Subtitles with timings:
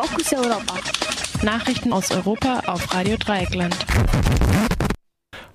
[0.00, 0.74] Fokus Europa.
[1.42, 3.76] Nachrichten aus Europa auf Radio Dreieckland.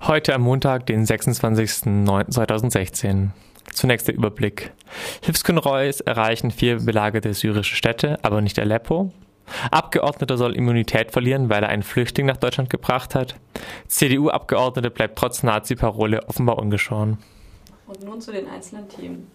[0.02, 3.30] Heute am Montag, den 26.09.2016.
[3.72, 4.70] Zunächst der Überblick.
[5.24, 9.12] Hilfskonvois erreichen vier belagerte syrische Städte, aber nicht Aleppo.
[9.72, 13.34] Abgeordneter soll Immunität verlieren, weil er einen Flüchtling nach Deutschland gebracht hat.
[13.88, 17.18] CDU-Abgeordnete bleibt trotz Nazi-Parole offenbar ungeschoren.
[17.88, 19.26] Und nun zu den einzelnen Themen.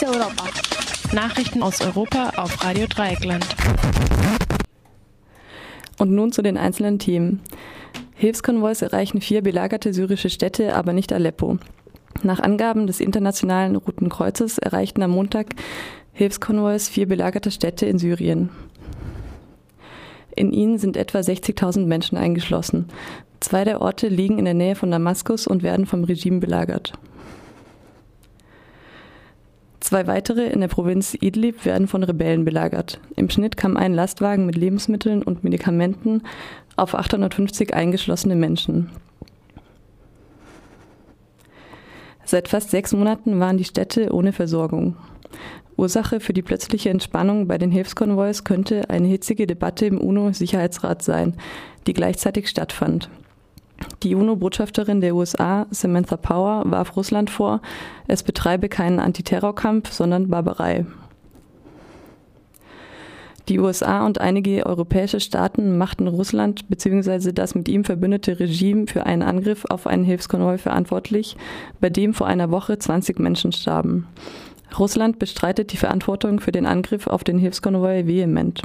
[0.00, 0.44] Fokus Europa.
[1.12, 3.44] Nachrichten aus Europa auf Radio Dreieckland.
[5.98, 7.40] Und nun zu den einzelnen Themen.
[8.14, 11.58] Hilfskonvois erreichen vier belagerte syrische Städte, aber nicht Aleppo.
[12.22, 15.48] Nach Angaben des Internationalen Roten Kreuzes erreichten am Montag
[16.12, 18.48] Hilfskonvois vier belagerte Städte in Syrien.
[20.34, 22.88] In ihnen sind etwa 60.000 Menschen eingeschlossen.
[23.40, 26.94] Zwei der Orte liegen in der Nähe von Damaskus und werden vom Regime belagert.
[29.90, 33.00] Zwei weitere in der Provinz Idlib werden von Rebellen belagert.
[33.16, 36.22] Im Schnitt kam ein Lastwagen mit Lebensmitteln und Medikamenten
[36.76, 38.88] auf 850 eingeschlossene Menschen.
[42.24, 44.94] Seit fast sechs Monaten waren die Städte ohne Versorgung.
[45.76, 51.34] Ursache für die plötzliche Entspannung bei den Hilfskonvois könnte eine hitzige Debatte im UNO-Sicherheitsrat sein,
[51.88, 53.10] die gleichzeitig stattfand.
[54.02, 57.60] Die UNO-Botschafterin der USA, Samantha Power, warf Russland vor,
[58.06, 60.86] es betreibe keinen Antiterrorkampf, sondern Barbarei.
[63.50, 67.32] Die USA und einige europäische Staaten machten Russland bzw.
[67.32, 71.36] das mit ihm verbündete Regime für einen Angriff auf einen Hilfskonvoi verantwortlich,
[71.80, 74.06] bei dem vor einer Woche 20 Menschen starben.
[74.78, 78.62] Russland bestreitet die Verantwortung für den Angriff auf den Hilfskonvoi vehement.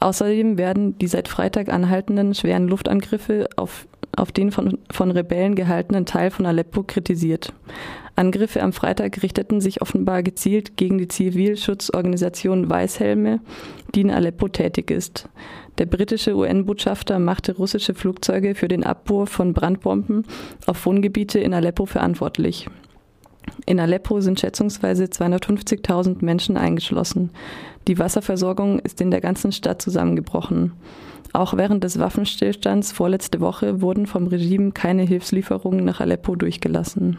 [0.00, 6.06] Außerdem werden die seit Freitag anhaltenden schweren Luftangriffe auf auf den von, von Rebellen gehaltenen
[6.06, 7.52] Teil von Aleppo kritisiert.
[8.16, 13.40] Angriffe am Freitag richteten sich offenbar gezielt gegen die Zivilschutzorganisation Weißhelme,
[13.94, 15.28] die in Aleppo tätig ist.
[15.76, 20.24] Der britische UN-Botschafter machte russische Flugzeuge für den Abwurf von Brandbomben
[20.64, 22.66] auf Wohngebiete in Aleppo verantwortlich.
[23.66, 27.30] In Aleppo sind schätzungsweise 250.000 Menschen eingeschlossen.
[27.88, 30.72] Die Wasserversorgung ist in der ganzen Stadt zusammengebrochen.
[31.32, 37.18] Auch während des Waffenstillstands vorletzte Woche wurden vom Regime keine Hilfslieferungen nach Aleppo durchgelassen.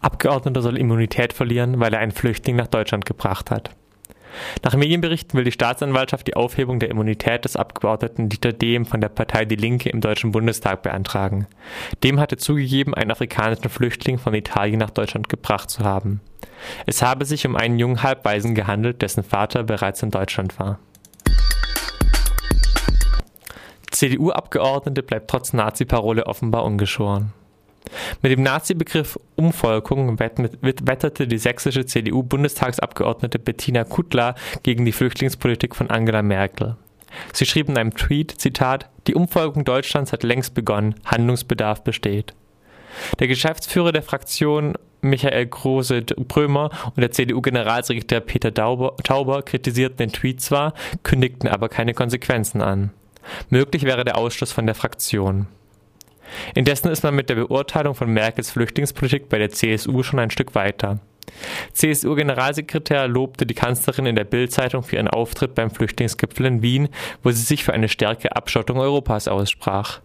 [0.00, 3.70] Abgeordneter soll Immunität verlieren, weil er einen Flüchtling nach Deutschland gebracht hat.
[4.62, 9.08] Nach Medienberichten will die Staatsanwaltschaft die Aufhebung der Immunität des Abgeordneten Dieter Dehm von der
[9.08, 11.46] Partei Die Linke im Deutschen Bundestag beantragen.
[12.02, 16.20] Dehm hatte zugegeben, einen afrikanischen Flüchtling von Italien nach Deutschland gebracht zu haben.
[16.86, 20.78] Es habe sich um einen jungen Halbwaisen gehandelt, dessen Vater bereits in Deutschland war.
[23.90, 27.32] CDU-Abgeordnete bleibt trotz Nazi-Parole offenbar ungeschoren.
[28.22, 36.22] Mit dem Nazi-Begriff Umvolkung wetterte die sächsische CDU-Bundestagsabgeordnete Bettina Kuttler gegen die Flüchtlingspolitik von Angela
[36.22, 36.76] Merkel.
[37.32, 42.34] Sie schrieb in einem Tweet, Zitat, die Umvolkung Deutschlands hat längst begonnen, Handlungsbedarf besteht.
[43.18, 50.74] Der Geschäftsführer der Fraktion Michael Große-Brömer und der CDU-Generalsekretär Peter Tauber kritisierten den Tweet zwar,
[51.02, 52.90] kündigten aber keine Konsequenzen an.
[53.50, 55.46] Möglich wäre der Ausschluss von der Fraktion.
[56.54, 60.54] Indessen ist man mit der Beurteilung von Merkels Flüchtlingspolitik bei der CSU schon ein Stück
[60.54, 61.00] weiter.
[61.72, 66.88] CSU-Generalsekretär lobte die Kanzlerin in der Bild-Zeitung für ihren Auftritt beim Flüchtlingsgipfel in Wien,
[67.22, 70.00] wo sie sich für eine stärkere Abschottung Europas aussprach.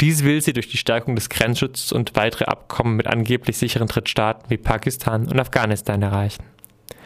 [0.00, 4.50] Dies will sie durch die Stärkung des Grenzschutzes und weitere Abkommen mit angeblich sicheren Drittstaaten
[4.50, 6.44] wie Pakistan und Afghanistan erreichen.